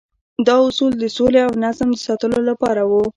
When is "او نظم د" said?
1.47-1.97